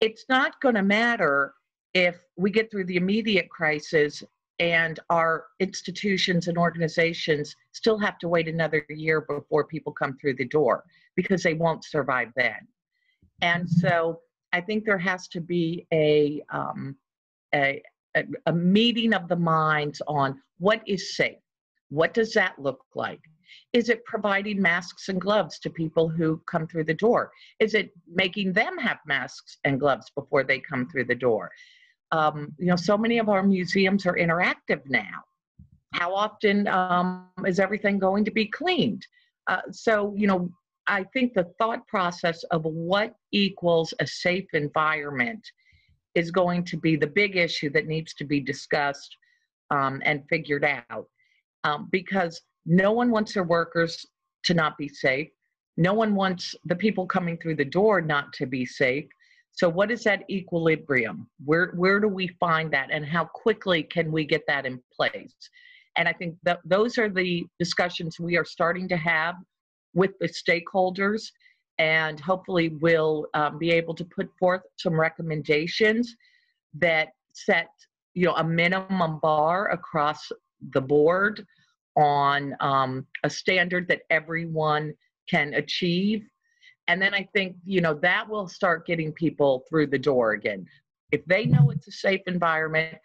It's 0.00 0.24
not 0.28 0.60
going 0.60 0.74
to 0.74 0.82
matter 0.82 1.54
if 1.94 2.18
we 2.36 2.50
get 2.50 2.70
through 2.70 2.84
the 2.84 2.96
immediate 2.96 3.48
crisis 3.50 4.22
and 4.58 5.00
our 5.10 5.46
institutions 5.58 6.48
and 6.48 6.58
organizations 6.58 7.56
still 7.72 7.98
have 7.98 8.18
to 8.18 8.28
wait 8.28 8.48
another 8.48 8.84
year 8.90 9.22
before 9.22 9.64
people 9.66 9.92
come 9.92 10.16
through 10.18 10.36
the 10.36 10.44
door 10.46 10.84
because 11.16 11.42
they 11.42 11.54
won't 11.54 11.84
survive 11.84 12.28
then. 12.36 12.68
And 13.40 13.68
so 13.68 14.20
I 14.52 14.60
think 14.60 14.84
there 14.84 14.98
has 14.98 15.28
to 15.28 15.40
be 15.40 15.86
a, 15.92 16.42
um, 16.50 16.96
a, 17.54 17.82
a, 18.16 18.24
a 18.46 18.52
meeting 18.52 19.14
of 19.14 19.28
the 19.28 19.36
minds 19.36 20.02
on 20.06 20.40
what 20.58 20.82
is 20.86 21.16
safe. 21.16 21.38
What 21.88 22.14
does 22.14 22.32
that 22.34 22.58
look 22.58 22.80
like? 22.94 23.20
Is 23.72 23.88
it 23.88 24.04
providing 24.04 24.60
masks 24.62 25.08
and 25.08 25.20
gloves 25.20 25.58
to 25.60 25.70
people 25.70 26.08
who 26.08 26.40
come 26.50 26.66
through 26.66 26.84
the 26.84 26.94
door? 26.94 27.30
Is 27.58 27.74
it 27.74 27.90
making 28.06 28.52
them 28.52 28.78
have 28.78 28.98
masks 29.06 29.58
and 29.64 29.78
gloves 29.80 30.10
before 30.14 30.44
they 30.44 30.58
come 30.58 30.88
through 30.88 31.04
the 31.04 31.14
door? 31.14 31.50
Um, 32.12 32.54
you 32.58 32.66
know, 32.66 32.76
so 32.76 32.96
many 32.96 33.18
of 33.18 33.28
our 33.28 33.42
museums 33.42 34.06
are 34.06 34.16
interactive 34.16 34.82
now. 34.88 35.22
how 35.92 36.14
often 36.14 36.66
um, 36.68 37.28
is 37.46 37.60
everything 37.60 37.98
going 37.98 38.24
to 38.24 38.30
be 38.30 38.46
cleaned? 38.46 39.06
Uh, 39.46 39.60
so, 39.70 40.14
you 40.16 40.26
know, 40.26 40.50
I 40.86 41.04
think 41.12 41.34
the 41.34 41.52
thought 41.58 41.86
process 41.86 42.42
of 42.44 42.64
what 42.64 43.14
equals 43.32 43.94
a 44.00 44.06
safe 44.06 44.46
environment 44.52 45.46
is 46.14 46.30
going 46.30 46.64
to 46.64 46.76
be 46.76 46.96
the 46.96 47.06
big 47.06 47.36
issue 47.36 47.70
that 47.70 47.86
needs 47.86 48.14
to 48.14 48.24
be 48.24 48.40
discussed 48.40 49.16
um, 49.70 50.02
and 50.04 50.24
figured 50.28 50.64
out 50.64 51.06
um, 51.64 51.88
because 51.90 52.42
no 52.66 52.92
one 52.92 53.10
wants 53.10 53.34
their 53.34 53.44
workers 53.44 54.04
to 54.44 54.54
not 54.54 54.76
be 54.76 54.88
safe. 54.88 55.28
No 55.76 55.94
one 55.94 56.14
wants 56.14 56.54
the 56.64 56.76
people 56.76 57.06
coming 57.06 57.38
through 57.38 57.56
the 57.56 57.64
door 57.64 58.00
not 58.00 58.32
to 58.34 58.46
be 58.46 58.66
safe. 58.66 59.06
So, 59.52 59.68
what 59.68 59.90
is 59.90 60.02
that 60.04 60.24
equilibrium? 60.30 61.28
Where 61.44 61.72
where 61.76 62.00
do 62.00 62.08
we 62.08 62.28
find 62.40 62.70
that, 62.72 62.88
and 62.90 63.04
how 63.04 63.26
quickly 63.26 63.82
can 63.82 64.10
we 64.10 64.24
get 64.24 64.42
that 64.48 64.66
in 64.66 64.82
place? 64.94 65.34
And 65.96 66.08
I 66.08 66.12
think 66.12 66.36
that 66.42 66.60
those 66.64 66.98
are 66.98 67.10
the 67.10 67.44
discussions 67.58 68.18
we 68.18 68.36
are 68.36 68.44
starting 68.44 68.88
to 68.88 68.96
have 68.96 69.34
with 69.94 70.12
the 70.20 70.28
stakeholders, 70.28 71.30
and 71.78 72.20
hopefully 72.20 72.68
we'll 72.80 73.26
um, 73.34 73.58
be 73.58 73.70
able 73.70 73.94
to 73.94 74.04
put 74.04 74.30
forth 74.38 74.62
some 74.76 74.98
recommendations 74.98 76.14
that 76.74 77.08
set 77.34 77.68
you 78.14 78.26
know 78.26 78.34
a 78.36 78.44
minimum 78.44 79.18
bar 79.20 79.70
across 79.70 80.30
the 80.72 80.80
board 80.80 81.44
on 81.96 82.54
um, 82.60 83.06
a 83.24 83.30
standard 83.30 83.88
that 83.88 84.02
everyone 84.10 84.92
can 85.28 85.54
achieve. 85.54 86.24
And 86.88 87.00
then 87.00 87.14
i 87.14 87.26
think 87.32 87.56
you 87.64 87.80
know 87.80 87.94
that 87.94 88.28
will 88.28 88.48
start 88.48 88.86
getting 88.86 89.12
people 89.12 89.64
through 89.68 89.88
the 89.88 89.98
door 89.98 90.32
again. 90.32 90.66
If 91.10 91.24
they 91.26 91.44
know 91.46 91.70
it's 91.70 91.88
a 91.88 91.92
safe 91.92 92.22
environment 92.26 92.98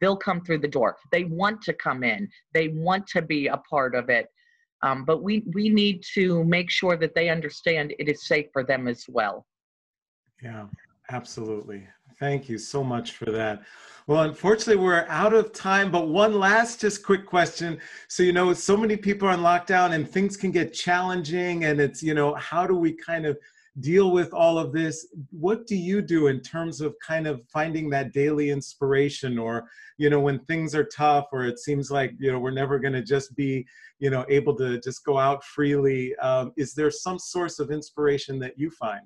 they'll 0.00 0.16
come 0.16 0.42
through 0.42 0.58
the 0.58 0.68
door. 0.68 0.96
They 1.12 1.24
want 1.24 1.62
to 1.62 1.72
come 1.72 2.04
in. 2.04 2.28
They 2.52 2.68
want 2.68 3.06
to 3.06 3.22
be 3.22 3.46
a 3.46 3.56
part 3.56 3.94
of 3.94 4.10
it 4.10 4.26
um, 4.84 5.04
but 5.04 5.22
we 5.22 5.34
we 5.58 5.68
need 5.68 6.04
to 6.14 6.44
make 6.44 6.70
sure 6.70 6.96
that 6.96 7.14
they 7.14 7.28
understand 7.28 7.94
it 7.98 8.08
is 8.08 8.26
safe 8.26 8.46
for 8.52 8.62
them 8.62 8.88
as 8.88 9.04
well. 9.08 9.46
Yeah 10.42 10.66
absolutely. 11.10 11.86
Thank 12.18 12.48
you 12.48 12.58
so 12.58 12.84
much 12.84 13.12
for 13.12 13.26
that. 13.26 13.62
Well, 14.06 14.22
unfortunately, 14.22 14.82
we're 14.82 15.06
out 15.08 15.32
of 15.32 15.52
time, 15.52 15.90
but 15.90 16.08
one 16.08 16.38
last 16.38 16.80
just 16.80 17.04
quick 17.04 17.26
question. 17.26 17.80
So, 18.08 18.22
you 18.22 18.32
know, 18.32 18.52
so 18.52 18.76
many 18.76 18.96
people 18.96 19.28
are 19.28 19.32
on 19.32 19.40
lockdown 19.40 19.92
and 19.92 20.08
things 20.08 20.36
can 20.36 20.50
get 20.50 20.74
challenging, 20.74 21.64
and 21.64 21.80
it's, 21.80 22.02
you 22.02 22.14
know, 22.14 22.34
how 22.34 22.66
do 22.66 22.74
we 22.74 22.92
kind 22.92 23.26
of 23.26 23.38
deal 23.80 24.12
with 24.12 24.32
all 24.32 24.58
of 24.58 24.72
this? 24.72 25.08
What 25.30 25.66
do 25.66 25.76
you 25.76 26.00
do 26.00 26.28
in 26.28 26.40
terms 26.40 26.80
of 26.80 26.94
kind 27.04 27.26
of 27.26 27.42
finding 27.52 27.90
that 27.90 28.12
daily 28.12 28.50
inspiration 28.50 29.38
or, 29.38 29.68
you 29.98 30.10
know, 30.10 30.20
when 30.20 30.38
things 30.44 30.74
are 30.74 30.84
tough 30.84 31.26
or 31.32 31.44
it 31.44 31.58
seems 31.58 31.90
like, 31.90 32.12
you 32.18 32.30
know, 32.30 32.38
we're 32.38 32.50
never 32.50 32.78
going 32.78 32.92
to 32.92 33.02
just 33.02 33.34
be, 33.34 33.66
you 33.98 34.10
know, 34.10 34.24
able 34.28 34.54
to 34.56 34.80
just 34.80 35.04
go 35.04 35.18
out 35.18 35.42
freely? 35.44 36.14
Um, 36.16 36.52
is 36.56 36.74
there 36.74 36.90
some 36.90 37.18
source 37.18 37.58
of 37.58 37.70
inspiration 37.70 38.38
that 38.40 38.58
you 38.58 38.70
find? 38.70 39.02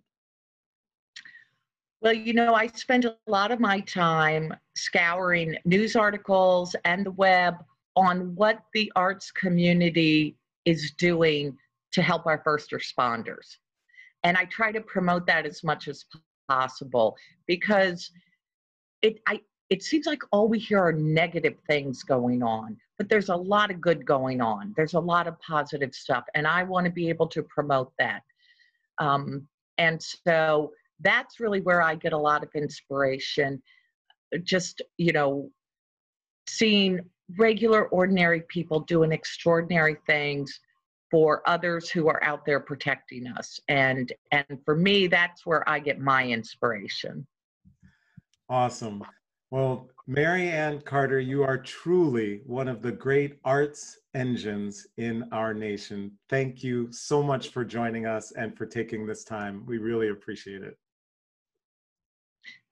Well, 2.01 2.13
you 2.13 2.33
know, 2.33 2.55
I 2.55 2.69
spend 2.69 3.07
a 3.07 3.17
lot 3.27 3.51
of 3.51 3.59
my 3.59 3.81
time 3.81 4.55
scouring 4.77 5.57
news 5.65 5.97
articles 5.97 6.77
and 6.85 7.05
the 7.05 7.11
web 7.13 7.55
on 7.97 8.35
what 8.37 8.61
the 8.73 8.93
arts 8.95 9.33
community 9.33 10.37
is 10.65 10.93
doing 10.93 11.57
to 11.91 12.03
help 12.03 12.27
our 12.27 12.41
first 12.45 12.71
responders. 12.71 13.57
And 14.25 14.37
I 14.37 14.45
try 14.47 14.73
to 14.73 14.81
promote 14.81 15.27
that 15.27 15.47
as 15.47 15.63
much 15.63 15.89
as 15.89 16.05
possible 16.49 17.17
because 17.47 18.11
it 19.03 19.21
I 19.27 19.41
it 19.71 19.83
seems 19.83 20.07
like 20.07 20.23
all 20.33 20.49
we 20.49 20.59
hear 20.59 20.79
are 20.79 20.93
negative 20.93 21.57
things 21.67 22.03
going 22.03 22.43
on, 22.43 22.77
but 22.97 23.09
there's 23.11 23.29
a 23.29 23.37
lot 23.37 23.71
of 23.71 23.83
good 23.83 24.07
going 24.07 24.41
on. 24.41 24.73
There's 24.77 24.95
a 24.95 25.01
lot 25.01 25.27
of 25.27 25.39
positive 25.41 25.95
stuff, 25.95 26.25
and 26.35 26.47
I 26.47 26.63
want 26.63 26.87
to 26.87 26.93
be 26.93 27.09
able 27.11 27.27
to 27.29 27.43
promote 27.43 27.93
that. 27.99 28.23
Um, 28.99 29.47
and 29.77 30.03
so 30.03 30.73
that's 31.01 31.39
really 31.39 31.61
where 31.61 31.83
I 31.83 31.95
get 31.95 32.13
a 32.13 32.19
lot 32.19 32.43
of 32.43 32.49
inspiration. 32.55 33.63
Just, 34.43 34.83
you 34.97 35.13
know, 35.13 35.51
seeing 36.49 37.01
regular, 37.37 37.87
ordinary 37.89 38.43
people 38.49 38.81
doing 38.81 39.13
extraordinary 39.13 39.97
things 40.07 40.61
for 41.11 41.43
others 41.47 41.89
who 41.91 42.09
are 42.09 42.23
out 42.23 42.45
there 42.45 42.61
protecting 42.61 43.27
us. 43.27 43.61
And 43.69 44.13
and 44.31 44.59
for 44.65 44.77
me, 44.77 45.07
that's 45.07 45.47
where 45.47 45.69
I 45.69 45.79
get 45.79 46.01
my 46.01 46.27
inspiration. 46.27 47.27
Awesome. 48.49 49.05
Well, 49.51 49.89
Mary 50.07 50.49
Anne 50.49 50.81
Carter, 50.83 51.21
you 51.21 51.43
are 51.43 51.57
truly 51.57 52.43
one 52.45 52.69
of 52.69 52.83
the 52.83 52.93
great 52.93 53.39
arts 53.45 53.99
engines 54.15 54.87
in 54.99 55.27
our 55.33 55.55
nation. 55.55 56.13
Thank 56.29 56.63
you 56.63 56.89
so 56.93 57.23
much 57.23 57.49
for 57.49 57.65
joining 57.65 58.07
us 58.07 58.33
and 58.33 58.57
for 58.57 58.67
taking 58.67 59.07
this 59.07 59.25
time. 59.25 59.65
We 59.67 59.79
really 59.79 60.09
appreciate 60.09 60.63
it. 60.63 60.79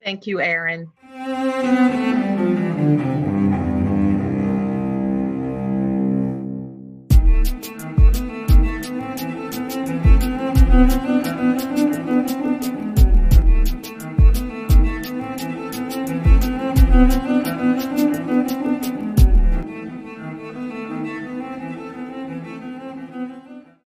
Thank 0.03 0.27
you, 0.27 0.41
Aaron. 0.41 0.93